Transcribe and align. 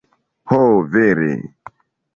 Ho, 0.53 0.59
vere. 0.97 1.31